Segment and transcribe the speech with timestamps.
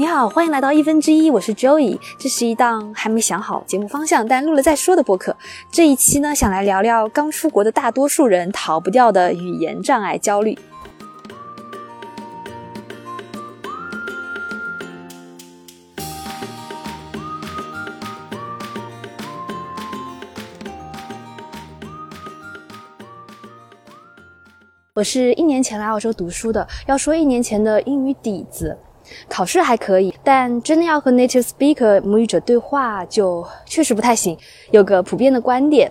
[0.00, 1.98] 你好，欢迎来到一分之一，我是 Joey。
[2.20, 5.36] 这是一档还没想好节目方向，但录了再说的播客。
[5.72, 10.56] 这一期呢，想来聊聊刚出国的大多数人逃不掉的语言障碍焦虑。
[24.94, 28.78] 我是一年前来澳洲读书的，要说一年前的英语底子。
[29.28, 34.36] 考试还可以，但真的要和 native speaker 母语者对话，就确实不太行。
[34.70, 35.90] 有个普遍的观点，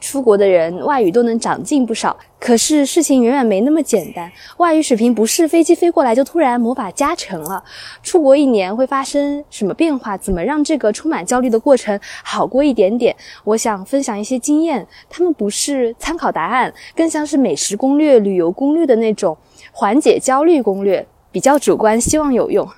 [0.00, 2.16] 出国的人外语都能长进不少。
[2.40, 7.62] 可是事情远远没那么简单，外语水平不是飞机飞过来就突然魔法加成了。
[8.00, 10.16] 出国一年会发生什么变化？
[10.16, 13.14] 怎么让这个充满焦虑的过程好过一点点？
[13.42, 19.36] 我想分享一些经验，他们不是参考答案，更像是美食攻略、旅游攻略的那种
[19.72, 21.04] 缓解焦虑攻略。
[21.38, 22.68] 比较主观，希望有用。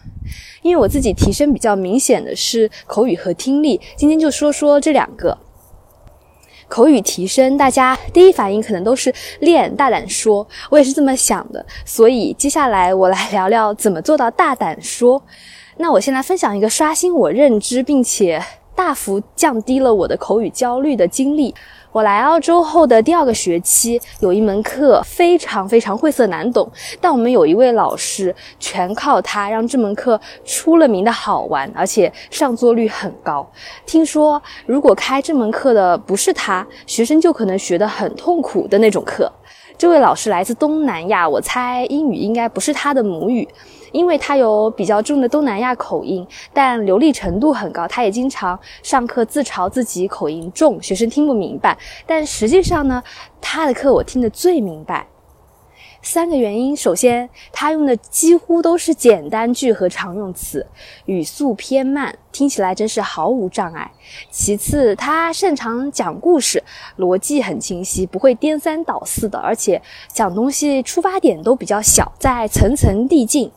[0.60, 5.38] 因为我自己提升比较明显的是口语和听力，今天就说说这两个。
[6.68, 11.64] 口语提升，大家第一反应可能都是练大胆说，我也是这么想的。
[11.86, 15.22] 所以接下来我来聊聊怎么做到大胆说。
[15.78, 18.44] 那我先来分享一个刷新我认知，并且
[18.76, 21.54] 大幅降低了我的口语焦虑的经历。
[21.92, 33.44] 我来澳洲后的第二个学期，有一门课非常非常晦涩难懂，但我们有一位老师，全靠他让这门课出了名的好玩，而且上座率很高。
[33.84, 39.30] 听说如果开这门课的不是他，学生就可能学得很痛苦的那种课。
[39.80, 43.48] 这位老师来自东南亚，我猜英语应该不是他的母语。
[43.92, 47.88] 因为他有比较重的东南亚口音，但流利程度很高。
[47.88, 51.74] 他也经常上课自嘲自己口音重，学生听不明白。
[52.06, 53.02] 但实际上呢，
[53.40, 55.06] 他的课我听得最明白。
[56.02, 60.66] 三个原因：首先，他用的几乎都是简单句和常用词，
[61.04, 63.90] 语速偏慢，听起来真是毫无障碍；
[64.30, 66.62] 其次，他擅长讲故事，
[66.98, 69.80] 逻辑很清晰，不会颠三倒四的，而且
[70.12, 73.50] 讲东西出发点都比较小，在层层递进。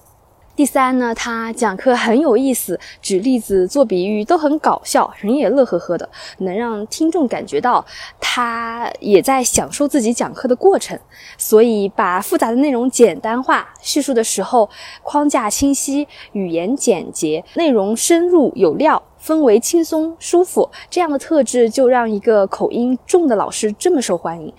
[0.56, 7.84] 第三呢，他讲课很有意思，举例子、做比喻都很搞笑，人也乐呵呵的，能让听众感觉到
[8.20, 10.98] 他也在享受自己讲课的过程。
[11.40, 14.70] 所以把复杂的内容简单化，叙述的时候
[15.02, 24.54] 框架清晰，语言简洁，内容深入有料，氛围轻松舒服，这样的特质就让一个口音重的老师这么受欢迎。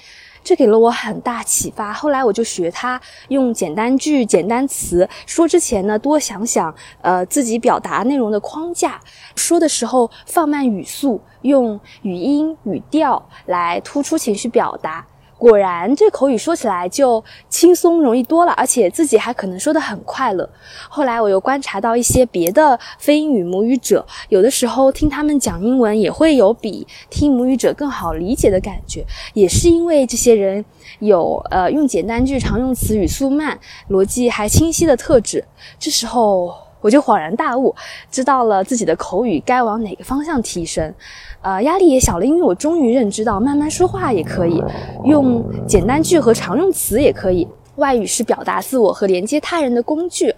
[0.44, 1.92] 这给了我很大启发。
[1.92, 9.00] 后来我就学他用简单句、简单词说之前呢，多想想呃自己表达内容的框架，
[9.34, 15.04] 说的时候放慢语速，用语音语调来突出情绪表达。
[15.44, 20.48] 果然，这口语说起来就轻松容易多了，而且自己还可能说得很快乐。
[20.88, 30.64] 后来我又观察到一些别的非英语母语者，有的时候听他们讲英文也会有比听母语者更好理解的感觉，也是因为这些人
[31.00, 35.44] 有呃用简单句、常用词、语速慢、逻辑还清晰的特质。
[35.78, 36.63] 这时候。
[36.84, 37.74] 我就恍然大悟，
[38.10, 40.92] 知道了自己的口语该往哪个方向提升，
[41.40, 44.62] 呃，压力也小了，因为我终于认知到，慢慢说话也可以，
[45.06, 47.48] 用简单句和常用词也可以。
[47.76, 50.32] 外语是表达自我和连接他人的工具。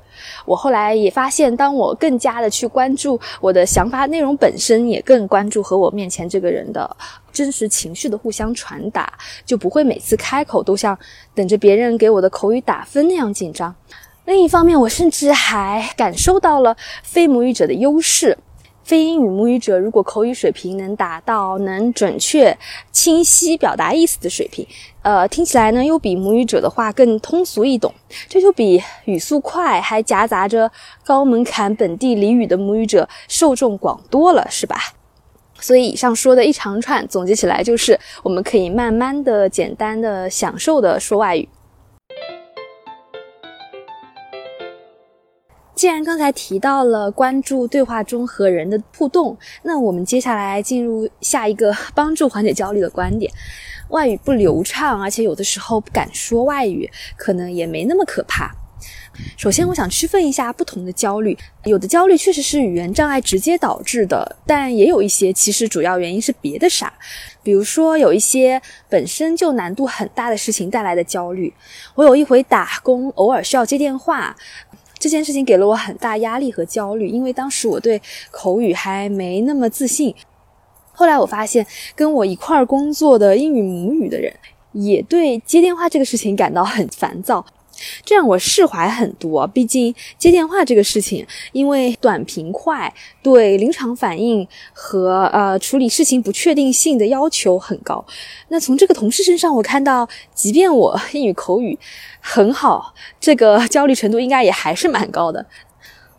[0.46, 6.96] 我后来也发现，当我更加的去关注我的想法内容本身，也更关注和我面前这个人的
[7.30, 9.12] 真实情绪的互相传达，
[9.44, 10.98] 就不会每次开口都像
[11.34, 13.74] 等着别人给我的口语打分那样紧张。
[14.26, 18.36] 另一方面，我甚至还感受到了非母语者的优势。
[18.82, 22.56] 非英语母语者如果口语水平能达到能准确、
[22.92, 24.66] 清晰表达意思的水平，
[25.02, 27.92] 呃，听起来呢又比母语者的话更通俗易懂，
[28.28, 30.70] 这就比语速快还夹杂着
[31.04, 34.76] 高门槛本地俚语的母语者受众广多了，是吧？
[35.60, 41.48] 所以以上说的一长串总结起来就是，我们可以慢慢的、简单的、享受的说外语。
[45.76, 53.30] 既然刚才提到了关注对话中和人的互动，那我们接下来进入下一个 帮助缓解焦虑的观点：
[53.90, 58.50] 外语不流畅，而且有的时候不敢说外语，可能也没那么可怕。
[59.36, 66.90] 首先，我想区分一下不同的焦虑，有的焦虑确实是语言障碍直接导致的，但也有一些其实主要原因是别的啥，
[67.42, 71.52] 比如说有一些本身就难度很大的事情带来的焦虑。
[71.94, 74.34] 我有一回打工，偶尔需要接电话。
[74.98, 78.00] 这件事情给了我很大压力和焦虑，因为当时我对
[78.30, 80.14] 口语还没那么自信。
[80.92, 84.32] 后来我发现，跟我一块儿工作的英语母语的人，
[84.72, 87.44] 也对接电话这个事情感到很烦躁。
[88.04, 89.46] 这让我释怀很多。
[89.46, 92.92] 毕竟接电话这个事情，因为短平快，
[93.22, 98.04] 对临场反应和呃处理事情不确定性的要求很高。
[98.48, 101.78] 那从这个同事身上，我看到，即便我 英语口语
[102.20, 105.46] 很好，这个焦虑程度应该也还是蛮高的。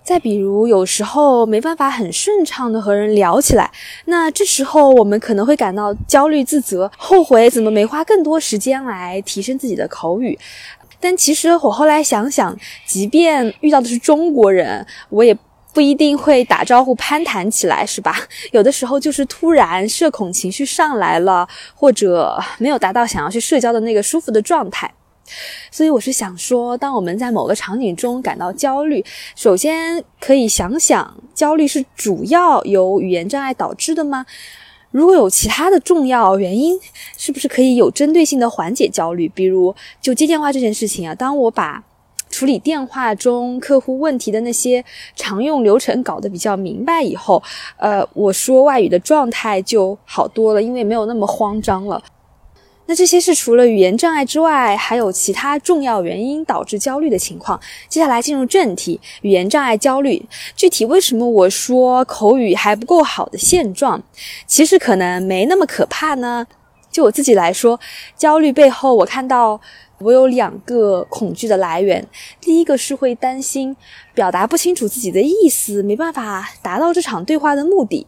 [0.03, 3.69] 再比如，有时候没办法很顺畅的和人聊起来，
[4.05, 10.39] 那这时候我们可能会感到焦虑、自责、后悔，怎么没花更多时间来提升自己的口语？
[10.99, 15.37] 但其实我后来想想，即便遇到的是中国人，我也
[15.73, 18.15] 不一定会打招呼攀谈起来，是吧？
[18.51, 24.91] 有的时候就是突然社恐情绪上来了，或者没有达到想要去社交的那个舒服的状态。
[25.69, 29.03] 所以我是想说，当我们在某个场景中感到焦虑，
[29.35, 34.25] 首先可以想想，焦虑是主要由语言障碍导致的吗？
[34.97, 36.75] 如果有其他的重要原因，
[37.17, 39.29] 是不是可以有针对性的缓解焦虑？
[39.29, 41.83] 比如就接电话这件事情啊，当我把
[42.31, 44.83] 处理电话中客户问题的那些
[45.15, 47.43] 常用流程搞得比较明白以后，
[47.77, 52.01] 呃，我说外语的状态就好多了，因为没有那么慌张了。
[52.87, 57.59] 那这些是除了语言障碍之外，还有其他重要原因导致焦虑的情况。
[57.87, 60.25] 接下来进入正题，语言障碍焦虑
[60.55, 64.01] 具体为什么我说口语还不够好的现状，
[64.47, 66.47] 其实可能没那么可怕呢？
[66.89, 67.79] 就我自己来说，
[68.15, 69.59] 焦虑背后我看到
[69.99, 72.07] 我有两个恐惧的来源。
[72.39, 73.75] 第一个是会担心
[74.15, 78.07] 表达不清楚自己的意思，没办法达到这场对话的目的。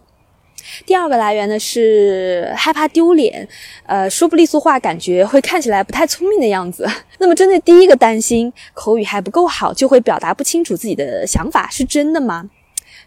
[0.85, 3.47] 第二个来源呢是害怕丢脸，
[3.85, 6.87] 呃，说不利索话，感觉会看起来不太聪明的样子。
[7.19, 12.49] 那么针对第一个担心，口语还不够好，就会表达不清楚自己的想法，是真的吗？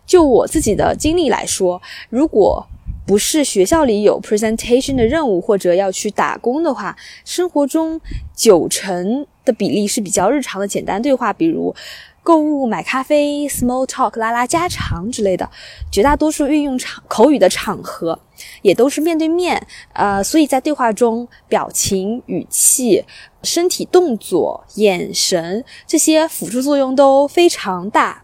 [0.06, 2.66] 就我自己的经历来说，如果
[3.06, 8.00] 不是学校里有 presentation 的任务或者要去打工的话，生活中
[8.34, 11.74] 九成的比例是比较日常的简单对话，比如。
[12.22, 15.50] 购物、买咖啡、small talk、拉拉家常之类的，
[15.90, 18.18] 绝大多数运用场口语的场合，
[18.62, 19.66] 也都是面对面。
[19.92, 23.04] 呃，所以在对话中，表情、语气、
[23.42, 28.21] 身体动作、眼神这些辅助作用都非常大。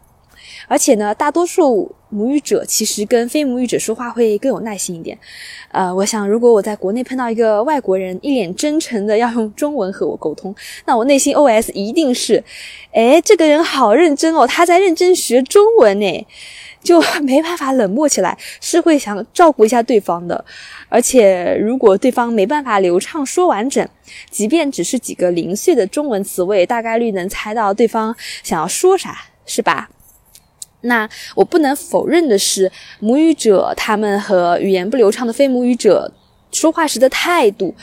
[0.68, 5.18] 而且呢，大多数母语者其实跟非母语者说话会更有耐心一点。
[5.72, 10.54] 呃，我想如果我在国内碰到一个外国人，一脸真诚的要用中文和我沟通，
[10.86, 12.42] 那我内心 OS 一定是：
[12.92, 16.26] 哎，这个人好认真哦，他在认真学中文呢，
[16.82, 20.44] 就没办法冷漠起来，是会想照顾一下对方的。
[20.88, 23.86] 而且如果对方没办法流畅说完整，
[24.30, 29.90] 即便只是几个零碎的中文词，我也大概率能猜到对方想要说啥，是吧？
[30.82, 32.70] 那我不能否认的是，
[33.00, 36.10] 母语者他们和语言不流畅的非母语者
[36.52, 37.74] 说话时的态度，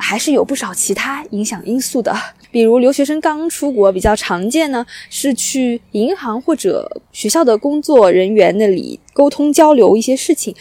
[0.00, 2.12] 还是有不少其他影响因素的。
[2.50, 10.52] 比如留学生刚出国，比较常见呢是去银行或者学校的工作人员那里沟通交流一些事情。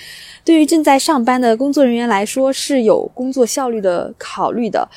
[0.43, 4.87] 对于正在上班的工作人员来说，是有工作效率的考虑的。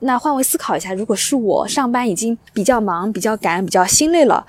[0.00, 4.46] 那换位思考一下，如果是我上班已经比较忙、比较赶、比较心累了，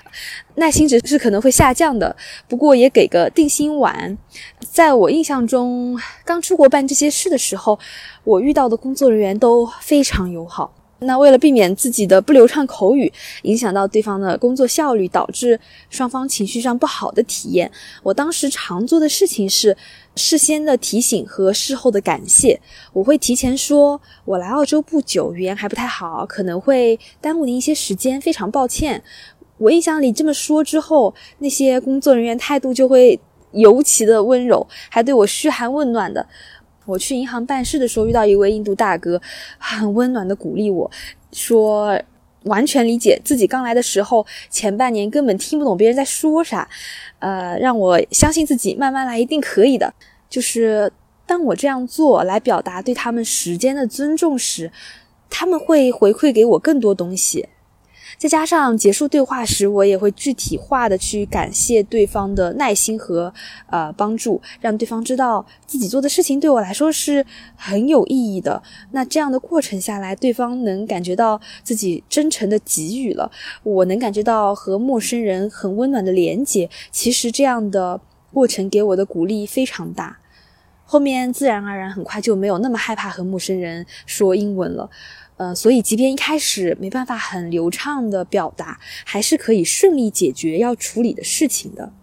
[0.54, 2.14] 耐心值是可能会下降的。
[2.46, 4.16] 不过也给个定心丸，
[4.60, 7.76] 在我印象中，刚出国办这些事的时候，
[8.24, 10.74] 我遇到的工作人员都非常友好。
[11.02, 13.10] 那为了避免自己的不流畅口语
[13.44, 15.58] 影响到对方的工作效率，导致
[15.88, 17.72] 双方情绪上不好的体验，
[18.02, 19.74] 我当时常做的事情是
[20.14, 22.60] 事先的提醒和事后的感谢。
[22.92, 29.02] 我会提前说，我来澳洲不久，语言还不太好，可能会耽误您一些时间，非常抱歉。
[29.56, 33.18] 我印象里这么说之后，那些工作人员态度就会
[33.52, 36.26] 尤其的温柔，还对我嘘寒问暖的。
[36.86, 39.20] 我去银行办事的时候，遇到一位印度大哥，
[39.58, 40.90] 很温暖的鼓励我
[41.32, 42.00] 说
[42.44, 46.68] ：“完全理解自己刚来的时候，前半年根本听不懂别人在说啥，
[47.18, 49.92] 呃，让我相信自己，慢慢来一定可以的。”
[50.28, 50.90] 就是
[51.26, 54.72] 当我这样做来表达对他们时间的尊重时，
[55.28, 57.48] 他们会回馈给我更多东西。
[58.20, 63.32] 再加上结束对话时，我也会具体化的去感谢对方的耐心和
[63.70, 67.24] 呃帮助，让对方知道自己做的事情对我来说是
[67.56, 68.62] 很有意义的。
[68.90, 76.68] 那这样的过程下来，对方能感觉到自己真诚的给予了，我能感觉到和陌生人很温暖的连接。
[76.90, 77.98] 其实这样的
[78.34, 80.18] 过程给我的鼓励非常大，
[80.84, 84.90] 后面自然而然很快就没有那么害怕和陌生人说英文了。
[85.40, 91.94] 呃，所以即便一开始没办法很流畅的表达，还是可以顺利解决要处理的事情的。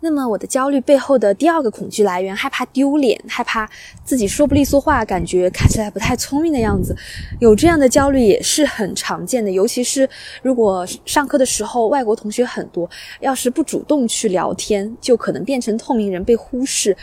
[0.00, 3.70] 那么我的焦虑背后的第二个恐惧来源，害怕丢脸，害怕
[4.04, 6.96] 自己说不利索话，感觉看起来不太聪明的样子。
[7.38, 10.10] 有这样的焦虑也是很常见的，尤其是
[10.42, 16.96] 如果上课的时候外国同学很多，要是不主动去聊天，就可能变成透明人被忽视。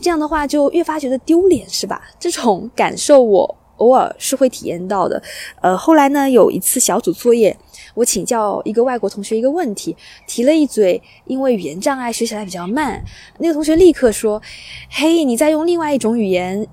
[0.00, 2.10] 这样的话就越发觉得丢脸，是吧？
[2.18, 5.22] 这种感受我偶尔是会体验到的。
[5.60, 7.54] 呃，后来呢，有一次小组作业。
[7.94, 9.96] 我请教一个外国同学一个问题，
[10.26, 13.02] 提了一嘴，因为语言障碍学起来比较慢。
[13.38, 14.40] 那个同学立刻说
[14.88, 16.64] ：“嘿，你在用另外一种语言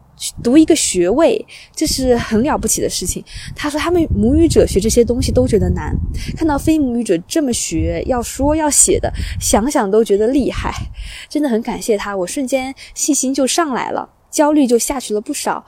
[0.43, 1.43] 读一个学位，
[1.75, 3.23] 这是很了不起的事情。”
[3.55, 5.91] 他说他们母语者学这些东西都觉得难，
[6.35, 10.71] 看到非母语者这么学，要说要写的，想想都觉得厉害，
[11.27, 12.15] 真的很感谢他。
[12.15, 15.65] 我瞬间信心就上来了，焦虑就下去了不少。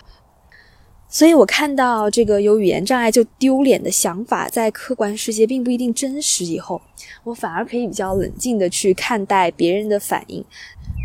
[1.11, 6.45] 所以，我看到这个有语言障碍就丢脸的想法，在客观世界并不一定真实。
[6.45, 6.79] 以后，
[7.23, 10.45] 我反而可以比较冷静的去看待别人的反应。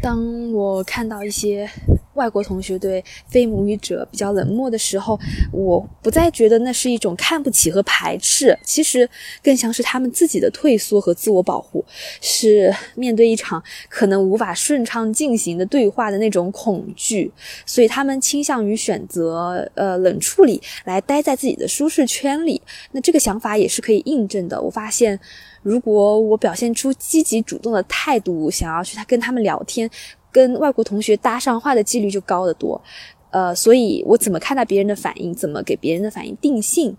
[0.04, 1.66] 当我看到一些。
[2.14, 5.18] 外国同学对非母语者比较冷漠的时候，
[5.50, 9.10] 我不再觉得那是一种看不起和排斥，其实
[9.42, 11.84] 更像是他们自己的退缩和自我保护，
[12.20, 17.32] 是面对一场可能无法顺畅进行的对话的那种恐惧，
[17.66, 22.62] 所以他们倾向于选择呃冷处理，来待在自己的舒适圈里。
[22.92, 24.62] 那这个想法也是可以印证的。
[24.62, 25.18] 我发现，
[25.64, 29.90] 如果我表现出积极主动的态度，想要去跟他们聊天。
[30.30, 32.82] 跟外国同学搭上话的几率就高得多，
[33.30, 36.96] 呃，所以我怎么看待别人的反应，怎么给别人的反应定性，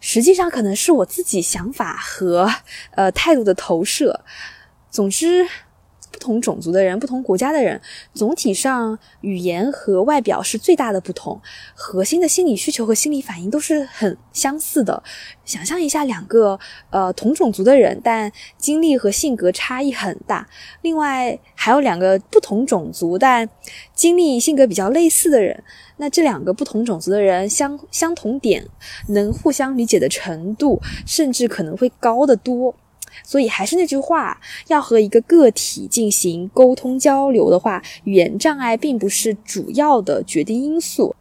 [0.00, 2.50] 实际上可能是我自己想法和
[2.92, 4.20] 呃态度的投射。
[4.90, 5.46] 总之。
[6.18, 7.80] 不同种族的人，不同国家的人，
[8.12, 11.40] 总体上语言和外表是最大的不同，
[11.76, 15.00] 核心的心理需求和心理反应都是很相似的。
[15.44, 16.58] 想象一下，两个
[16.90, 20.44] 呃同种族的人，但经历和性格差异很大；
[20.82, 23.48] 另外还有两个不同种族但
[23.94, 25.62] 经历性格比较类似的人，
[25.98, 28.66] 那这两个不同种族的人相相同点
[29.10, 32.74] 能互相理解的程度，甚至可能会高得多。
[33.22, 41.14] 所以还是那句话，要和一个个体进行沟通交流的话，语言障碍并不是主要的决定因素。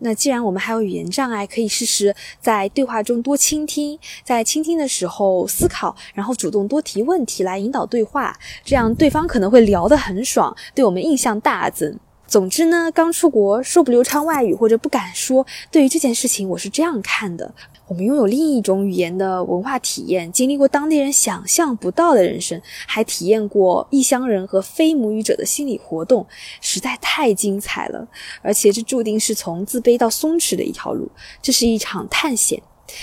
[0.00, 11.98] 那既然我们还有语言障碍，可以试试在对话中多倾听，在倾听的时候思考，然后主动多提问题来引导对话，这样对方可能会聊得很爽，对我们印象大增。
[12.26, 17.54] 总之呢，刚出国说不流畅外语或者不敢说，对于这件事情我是这样看的。
[17.86, 26.26] 我们拥有另一种语言的文化体验，经历过当地人想象不到的人生，还体验过异乡人和非母语者的心理活动，
[26.62, 28.08] 实在太精彩了。
[28.40, 31.10] 而且这注定是从自卑到松弛的一条路，
[31.42, 32.62] 这是一场探险。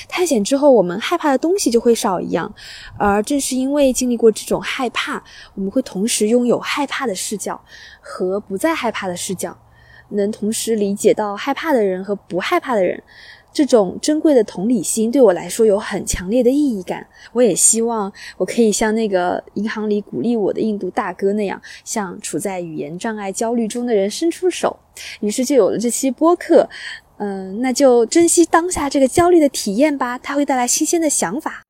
[0.09, 2.51] 探险之后，我们害怕的东西就会少一样。
[2.97, 5.23] 而正是因为经历过这种害怕，
[5.53, 7.61] 我们会同时拥有害怕的视角
[7.99, 9.55] 和不再害怕的视角，
[10.09, 13.03] 能同时理解到害怕的人和不害怕的人。
[13.53, 17.05] 这种珍贵的同理心对我来说有很强烈的意义感。
[17.33, 24.77] 我也希望我可以像那个银行里鼓励我的印度大哥那样，向处在语言障碍焦虑中的人伸出手。
[25.19, 26.69] 于是就有了这期播客。
[27.23, 31.61] 嗯，那就珍惜当下这个焦虑的体验吧，它会带来新鲜的想法。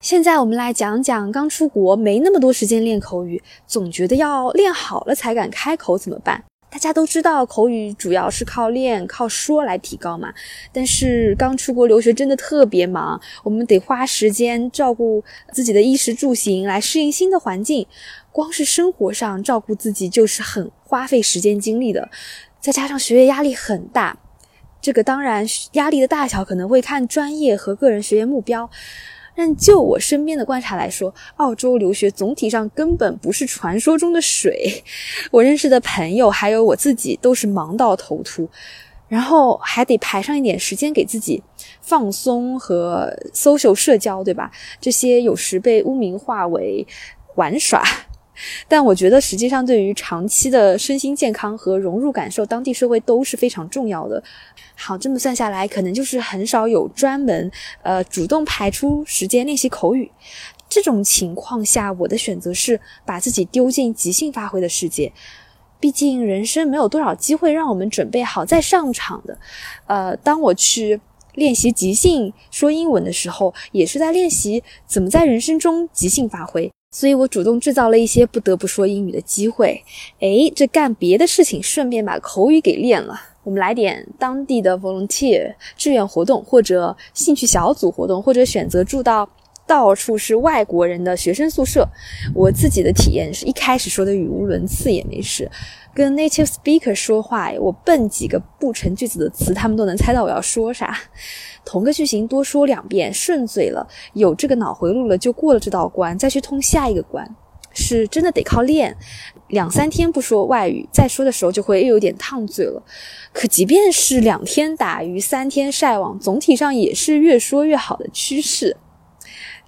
[0.00, 6.42] 现在我们来讲讲刚出国没那么多时间练口语，总觉得要练好了才敢开口怎么办？
[6.70, 10.32] 大家都知道，口语主要是靠练、靠说来提高嘛。
[10.72, 17.86] 但是刚出国留学真的特别忙，我们得花时间照顾自己的衣食住行，来适应新的环境。
[18.30, 22.10] 光是生活上照顾自己就是很花费时间精力的，
[22.60, 24.18] 再加上学业压力很大，
[24.80, 28.70] 这个当然压力的大小可能会看专业和个人学业目标。
[29.38, 34.82] 但就我身边的观察来说，澳洲留学总体上根本不是传说中的水。
[35.30, 38.48] 我认识的朋友还有我自己都是忙到头秃，
[39.06, 41.40] 然后还得排上一点时间给自己
[41.80, 44.50] 放松和 social 社交，对吧？
[44.80, 46.84] 这些有时被污名化为
[47.36, 47.84] 玩耍。
[48.66, 54.22] 但我觉得，实际上对于长期的身心健康和融入感受当地社会都是非常重要的。
[54.74, 57.50] 好，这么算下来，可能就是很少有专门
[57.82, 60.10] 呃主动排出时间练习口语。
[60.68, 65.12] 这种情况下，我的选择是把自己丢进即兴发挥的世界。
[65.80, 69.38] 毕竟人生没有多少机会让我们准备好再上场的。
[69.86, 71.00] 呃，当我去
[71.34, 76.70] 练习即兴说英文的时候，也是在练习怎么在人生中即兴发挥。
[76.90, 79.82] 所以我主动制造了一些不得不说英语的机会，
[80.20, 83.14] 诶，这干别的事情顺便把口语给练了。
[83.44, 89.28] 我们来点当地的 volunteer 志愿活动，或者兴趣小组活动，或者选择住到
[89.66, 91.86] 到处是外国人的学生宿舍。
[92.34, 95.50] 我自己的体验是一开始说的语无伦次也没事，
[95.98, 100.96] 跟 native speaker 说话，我蹦几个不成句子的词，他们都能猜到我要说啥。
[101.64, 107.28] 同个句型多说两遍，顺嘴了，有这个脑回路了，就过了这道关，再去通下一个关，
[107.72, 108.96] 是真的得靠练。
[109.48, 112.80] 两三天不说外语，再说的时候就会又有点烫嘴了。
[113.32, 118.76] 可即便是两天打鱼三天晒网，总体上也是越说越好的趋势。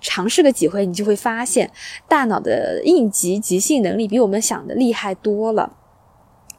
[0.00, 1.72] 尝试个几回，你就会发现，
[2.06, 5.78] 大脑的应急即兴能力比我们想的厉害多了。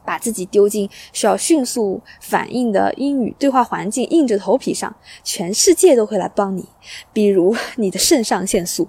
[0.04, 6.64] 把自己丢进需要迅速反应的英语对话环境，硬着头皮上，全世界都会来帮你。
[7.12, 8.88] 比如你的肾上腺素，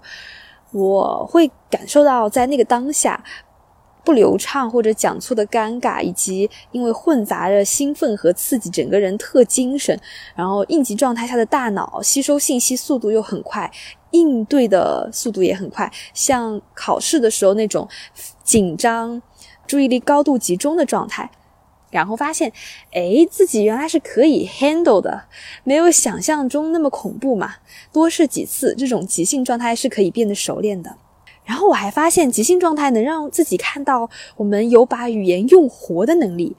[0.72, 3.24] 我会感受到在那个当下。
[4.06, 9.98] 不流畅或者讲错的尴尬，以及因为混杂着兴奋和刺激，整个人特精神。
[10.36, 13.72] 然后应急状态下的大脑吸收信息速度又很快，
[14.12, 17.88] 应对的速度也很快，像考试的时候那种
[18.44, 19.22] 紧张、
[19.68, 21.32] 注意力高度集中的状态。
[21.92, 22.52] 然后发现，
[22.92, 25.26] 哎，自己原来是可以 handle 的，
[25.64, 27.58] 没有想象中那么恐怖嘛。
[27.92, 30.96] 多试几次，这种即兴状态是可以变得熟练的。
[31.46, 36.56] 然后我还发现，即兴状态能让自己看到我们有把语言用活的能力。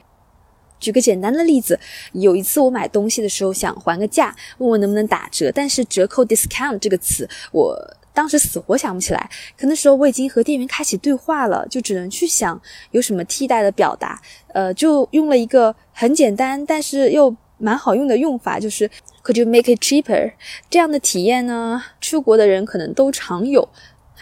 [0.79, 1.81] 举个简单的例子，
[2.13, 7.77] 有一次我买东西的时候想还个价，问问能不能打折，但是折扣 discount 这个词，我
[8.15, 9.29] 当时死活想不起来。
[9.59, 12.59] 可那时候我已经和店员开启对话了，就只能去想
[12.93, 14.19] 有什么替代的表达。
[14.55, 18.89] 呃，就用了一个很简单但是又蛮好用的用法，就是
[19.23, 20.33] Could you make it cheaper？
[20.71, 23.69] 这样的体验呢，出国的人可能都常有。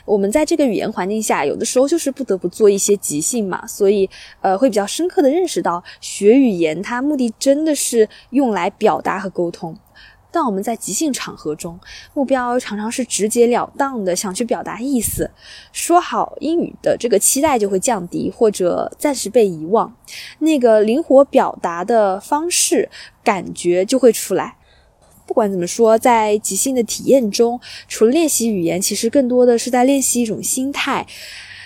[0.05, 4.09] 我们在这个语言环境下，有的时候就是不得不做一些即兴嘛，所以
[4.41, 9.77] 呃，会比较深刻的认识到，学语言它目的真的是用来表达和沟通。
[10.33, 11.79] 但我们在即兴场合中，
[12.15, 15.31] 目标常常是直截了当的想去表达意思，
[15.73, 19.95] 说好英语的这个期待就会降低，或者暂时被遗忘，
[20.39, 22.89] 那个灵活表达的方式
[23.23, 24.57] 感觉就会出来。
[25.25, 31.07] 不管怎么说，在即兴的体验中，除了练习语言，其实更多的是在练习一种心态。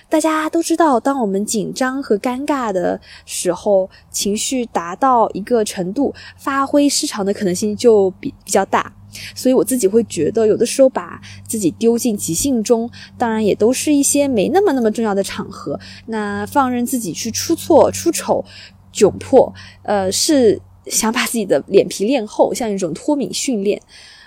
[0.09, 8.93] 大家都知道，当我们紧张和尴尬的时候，情绪达到一个程度，发挥失常的可能性就比比较大。
[9.35, 18.45] 所以我自己会觉得，有的时候把自己丢进即兴中，当然也都是一些没那么那么重要的场合，那放任自己去出错、出丑、
[18.93, 20.61] 窘迫，呃，是。
[20.89, 23.83] 想把自己的脸皮练厚，像一种脱敏训练，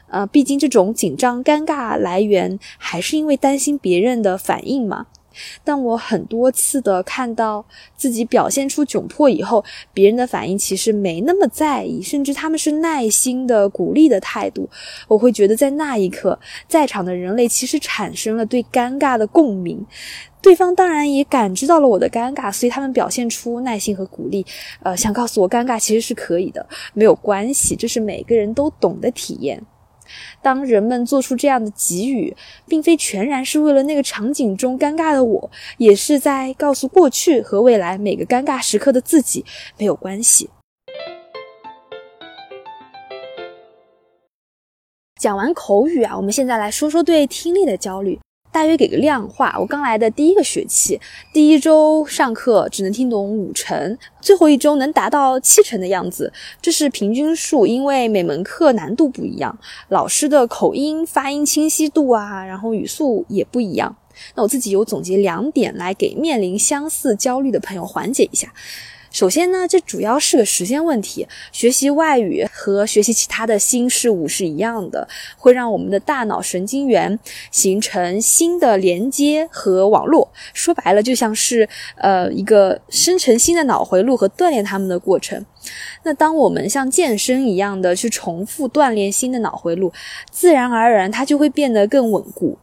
[0.09, 5.05] 呃，毕竟这种紧张尴尬来源还是因为担心别人的反应嘛。
[5.63, 14.69] 但我很多次的看到自己表现出窘迫以后，别人的反应其实没那么在意，甚至他们是耐心的鼓励的态度。
[15.07, 19.85] 我会觉得在那一刻，在场的人类其实产生了对尴尬的共鸣。
[20.41, 24.45] 对方当然也感知到了我的尴尬，所以他们表现出耐心和鼓励，
[24.81, 29.61] 呃，想告诉我尴尬其实是可以的，没有关系，这是每个人都懂的体验。
[30.41, 32.35] 当人们做出这样的给予，
[32.67, 39.45] 并非全然是为了那个场景中尴尬的我，也是在告诉过去和未来每个尴尬时刻的自己，
[39.77, 40.49] 没有关系。
[45.19, 48.17] 讲完口语啊，我们现在来说说对听力的焦虑。
[48.51, 50.99] 大约给个量化，我刚来的第一个学期，
[51.31, 57.67] 第一周上课只能听懂五成，最后一周能达到七成的样子，这是平均数。
[57.67, 59.57] 因为每门课难度不一样，
[59.89, 63.95] 老师的口音、发音清晰度啊，然后语速也不一样。
[64.35, 68.51] 那我自己有总结两点来给面临相似焦虑的朋友缓解一下。
[69.11, 71.27] 首先呢，这主要是个时间问题。
[71.51, 77.19] 学习外语和学习其他的新事物是一样的，会让我们的大脑神经元
[77.51, 80.31] 形成新的连接和网络。
[80.53, 81.67] 说白了，就像是
[81.97, 85.43] 呃一个生成新的脑回路和锻炼他们的过程。
[86.03, 89.91] 那当我们像健身一样的去重复锻炼新的脑回路，
[90.31, 92.57] 自然而然它就会变得更稳固。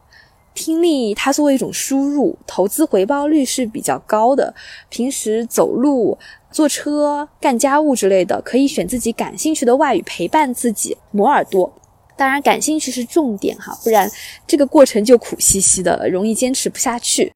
[0.57, 4.53] 听力它作为一种输入，投资回报率是比较高的。
[4.88, 6.19] 平时走路、
[6.51, 11.73] 坐车、干家务之类的，可以选自己感兴趣的外语陪伴自己磨耳朵。
[12.16, 14.11] 当然，感兴趣是重点哈，不然
[14.47, 17.31] 这个过程就苦兮兮的，容易坚持不下去。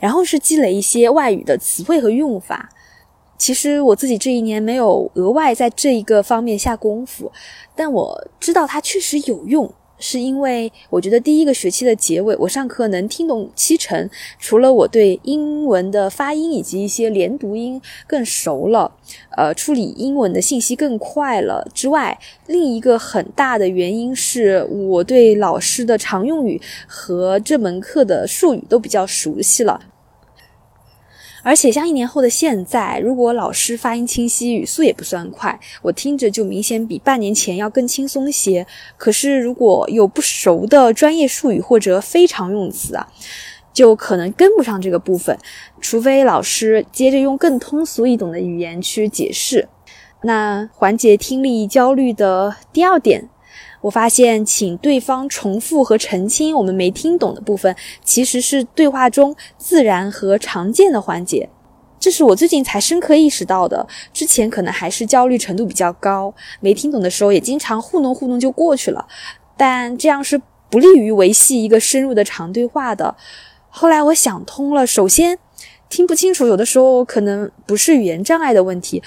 [0.00, 2.68] 然后是积累一些外语的词汇和用法。
[3.38, 7.30] 其实我自己这一年没有额外在这一个方面下功夫，
[7.74, 9.72] 但我知道它确实有用。
[10.02, 14.10] 是因为我觉得第一个学期的结尾，我上课能听懂七成，
[14.40, 18.90] 除了我对英文的发音以及一些连读音更熟了，
[19.36, 29.80] 呃，处理英文的信息更快了之外，另一个很大的原因是我对老师的常用语和这门课的术语都比较熟悉了。
[31.42, 38.66] 而且像一年后的现在，如果老师发音清晰，语速也不算快，我听着就明显比半年前要更轻松些。
[38.96, 43.08] 可是如果有不熟的专业术语或者非常用词啊，
[43.72, 45.36] 就可能跟不上这个部分，
[45.80, 49.68] 除非老师接着用更通俗易懂的语言去解释。
[50.22, 53.28] 那缓解听力焦虑的第二点。
[53.82, 61.48] 我发现，请对方重复和澄清我们没听懂的部分，其实是对话中自然和常见的环节。
[62.00, 63.86] 这是我最近才深刻意识到的。
[64.12, 69.06] 之前可能还是焦虑程度比较高，没听懂的时候也经常糊弄糊弄就过去了。
[69.56, 73.14] 但这样是不利于维系一个深入的长对话的。
[73.68, 75.38] 后来我想通了，首先
[75.88, 79.02] 听不清楚，有的时候可能不是语言障碍的问题。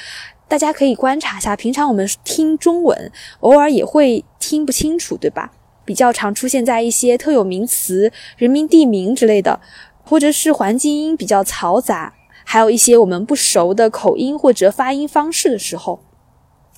[0.47, 5.51] 大家可以观察一下，平常我们听中文，偶尔也会听不清楚，对吧？
[5.83, 9.59] 比较常出现在一些特有名词、人名、地名之类的，
[10.03, 15.99] 或者是环境音比较嘈杂，还有一些我们不熟的口音或者发音方式的时候。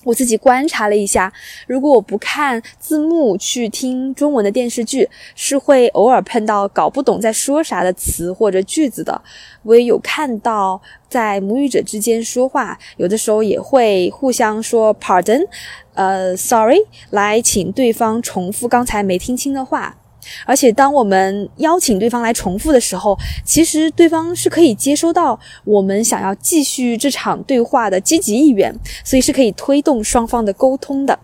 [0.04, 1.30] 我自己观察了一下，
[1.66, 9.20] 如果我不看字幕去听中文的电视剧，是会偶尔碰到搞不懂在说啥的词或者句子的。
[9.64, 10.80] 我也有看到
[11.10, 15.46] 在母语者之间说话，有的时候也会互相说 “pardon”，
[15.94, 16.78] 呃，“sorry”，
[17.10, 19.97] 来请对方重复刚才没听清的话。
[20.46, 31.18] 而且，当我们邀请对方来重复的时候，其实对方是可以接收到我们想要继续这场对话的积极意愿，所以是可以推动双方的沟通的。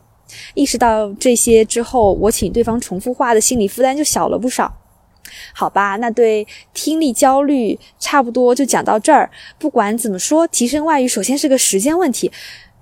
[0.54, 4.72] 意识到这些之后，我请对方重复话的心理负担就小了不少。
[5.52, 9.30] 好吧，那对听力焦虑差不多就讲到这儿。
[9.58, 12.30] 不管怎么说，提升外语首先是个时间问题。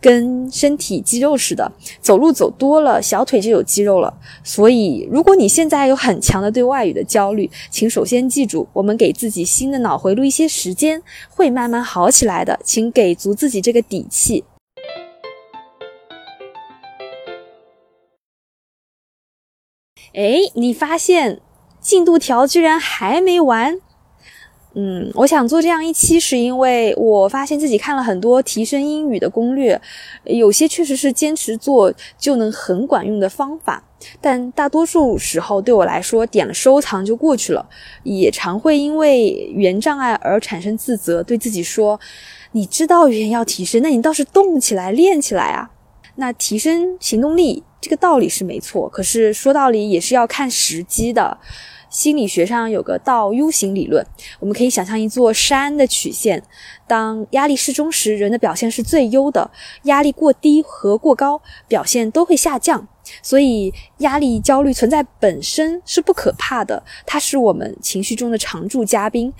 [0.02, 4.12] 跟身体肌肉似的，走路走多了，小腿就有肌肉了。
[4.42, 12.58] 所以，如果你现在有很强的对外语的焦虑，请首先记住，我们给自己新的脑回路一些时间，会慢慢好起来的。
[12.64, 14.44] 请给足自己这个底气。
[20.14, 21.40] 哎，你发现
[21.80, 23.80] 进度条居然还没完？
[24.74, 29.78] 嗯，我想做这样一期，是因为我发现自己看了很多提升英语的攻略，
[30.24, 33.84] 有些确实是坚持做就能很管用的方法，
[34.18, 37.68] 但大多数时候对我来说，点了收藏就过去了，
[38.02, 42.00] 也常会因为语言障碍而产生自责，对自己说
[42.52, 45.68] ：“你知道语言要提升，那你倒是动起来练起来啊！”
[46.16, 51.36] 那提升行动力这个道理是没错，可是说道理也是要看时机的。
[51.92, 54.04] 心理学上有个倒 U 型理论，
[54.40, 56.42] 我们可以想象一座山的曲线。
[56.88, 59.50] 当压力适中时，人的表现是最优的；
[59.82, 62.88] 压力过低和过高，表现都会下降。
[63.22, 69.34] 所以，压力焦虑存在本身是不可怕的，它是我们情绪中的常驻嘉宾。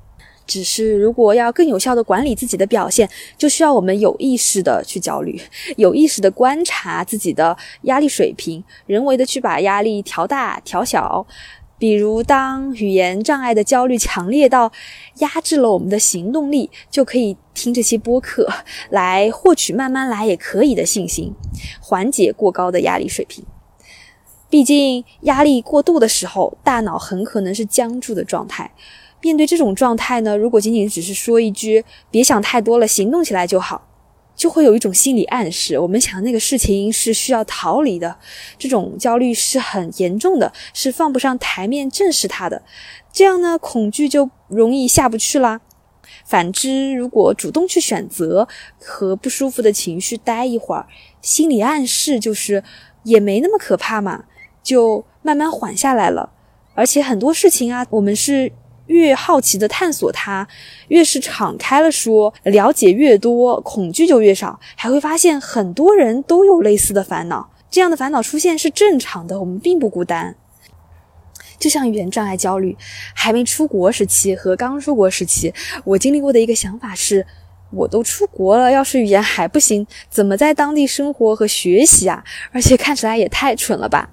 [0.45, 5.41] 只是如果要更有效的管理自己的表现，就需要我们有意识的去焦虑，
[5.79, 11.27] 有意识的观察自己的压力水平，人为的去把压力调大、调小。
[11.83, 14.71] 比如，当语言障碍的焦虑强烈到
[15.19, 18.49] 压制了我们的行动力，就可以听这期播客
[18.91, 21.35] 来获取慢慢来也可以的信心，
[21.81, 23.45] 缓解过高的压力水平。
[24.49, 28.71] 毕竟，压力过度的时候，大脑很可能是僵住的状态。
[29.21, 33.89] 面对这种状态呢，如果仅仅只是说一句“别想太多了，行动起来就好”。
[34.43, 38.17] 就会有一种心理暗示，我们想那个事情是需要逃离的，
[38.59, 42.61] 这种焦虑是很严重的，是放不上台面正视它的。
[43.13, 45.61] 这样呢，恐惧就容易下不去啦。
[46.25, 48.49] 反之，如果主动去选择
[48.81, 50.89] 和不舒服的情绪待一会儿，
[51.21, 52.65] 心理暗示就是
[53.05, 54.25] 也没那么可怕嘛，
[54.61, 56.33] 就慢慢缓下来了。
[56.75, 58.51] 而且很多事情啊，我们是。
[58.87, 60.47] 越好奇的探索它，
[60.89, 64.59] 越是敞开了说，了解越多，恐惧就越少。
[64.77, 70.37] 还会发现很多人都有类似的烦恼，这样的烦恼出现是正常的，我们并不孤单。
[71.59, 72.77] 就像语言障碍焦虑，
[73.15, 77.25] 还没出国时期和刚出国时期，我经历过的一个想法是：
[77.71, 82.25] 我都出国了，要是语言还不行，怎么在当地生活和学习啊？
[82.51, 84.11] 而且看起来也太蠢了吧！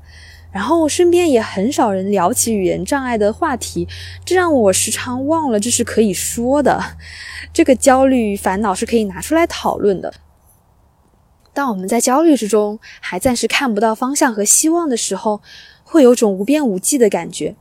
[0.51, 3.88] 然后身边也很少人聊起语言障碍的话题，
[4.25, 6.97] 这让我时常忘了这是可以说的。
[7.53, 10.13] 这个焦虑烦恼是可以拿出来讨论的。
[11.53, 15.41] 当我们在焦虑之中还暂时看不到方向和希望的时候，
[15.83, 17.55] 会有种无边无际的感觉。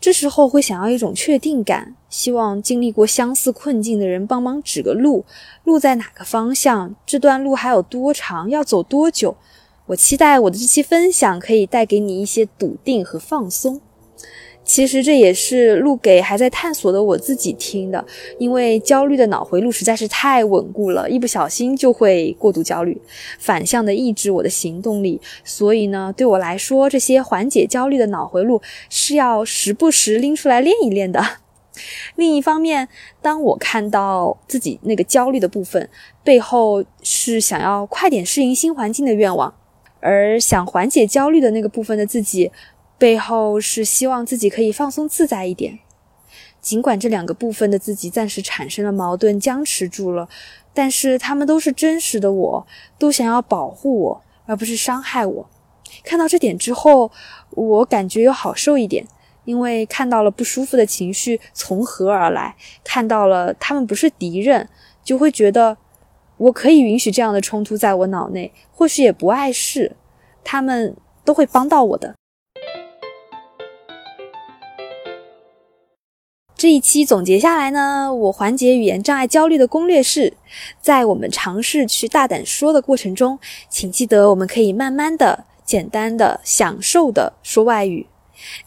[0.00, 5.24] 这时候会想要一种确定感，希望经历过相似困境的人帮忙指个路，
[5.64, 6.94] 路在哪个方向？
[7.04, 8.48] 这段路还有多长？
[8.48, 9.36] 要走多久？
[9.90, 13.80] 我期待我的这期分享可以带给你一些笃定和放松。
[14.62, 18.06] 其实这也是录给还在探索的我自己听的，
[18.38, 23.00] 因为焦虑的脑回路实在是太稳固了，一不小心就会过度焦虑，
[23.40, 25.20] 反向的抑制我的行动力。
[25.42, 31.20] 所以呢，对我来说，这些缓解焦虑的脑回路是要时不时拎出来练一练的。
[32.14, 32.88] 另一方面，
[33.20, 35.90] 当我看到自己那个焦虑的部分
[36.22, 39.52] 背后是想要快点适应新环境的愿望，
[40.00, 42.50] 而想缓解焦虑的那个部分的自己。
[42.98, 45.78] 背后是希望自己可以放松自在一点，
[46.60, 50.28] 尽管这两个部分的自己暂时产生了矛盾，僵持住了，
[50.74, 52.66] 但是他们都是真实的，我
[52.98, 55.50] 都想要保护我，而不是伤害我。
[56.04, 57.10] 看到这点之后，
[57.52, 59.06] 我感觉又好受一点，
[59.46, 64.68] 因为看到了不舒服的情绪从何而来，看到了他们不是敌人，
[65.02, 65.78] 就会觉得
[66.40, 69.94] 我可以允许这样的冲突在我脑内，或许也不碍事，
[70.42, 72.14] 他们都会帮到我的。
[76.56, 80.32] 这一期总结下来呢，我缓解语言障碍焦虑的攻略是：
[80.80, 88.06] 在我们尝试去大胆说的过程中，请记得我们可以慢慢的、简单的、享受的说外语。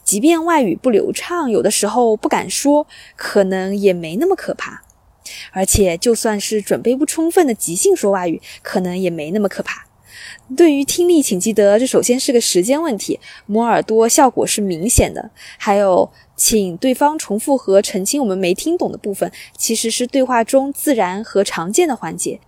[0.04, 4.84] 即便外语不流畅，有的时候不敢说，可能也没那么可怕。
[5.52, 9.86] 而且就算是准备不充分的即兴说外语，可能也没那么可怕。
[10.56, 15.32] 对于听力，请记得这首先是个时间问题，摸耳朵效果是明显的。
[15.58, 16.12] 还有。
[16.36, 22.40] 请对方重复和澄清我们没听懂的部分，其实是对话中自然和常见的环节，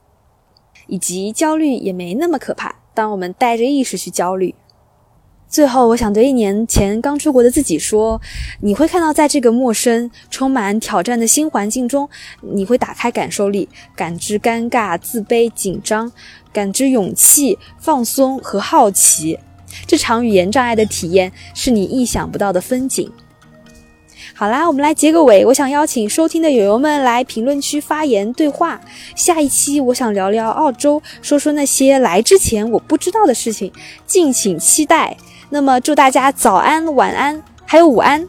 [0.88, 2.80] 以及焦虑也没那么可怕。
[2.96, 4.56] 当我们带着意识去焦虑，
[5.56, 8.20] 最后我想对一年前刚出国的自己说：
[8.60, 12.10] 你会看到，在这个陌生、充满挑战的新环境中，
[12.42, 16.12] 你会打开感受力，感知尴尬、自卑、紧张，
[16.52, 19.40] 感知勇气、放松和好奇。
[19.88, 23.10] 这场语言障碍的体验是你意想不到的风景。
[24.34, 25.46] 好啦，我们来结个尾。
[25.46, 28.82] 我想邀请收听的友友们来评论区发言对话。
[29.16, 33.72] 下一期我想聊聊澳洲，说说那些来之前我不知道的事情，
[34.06, 35.16] 敬请期待。
[35.50, 38.28] 那么祝大家早安、晚安，还有午安。